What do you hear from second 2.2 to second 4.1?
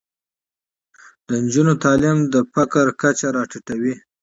د فقر کچه راټیټوي.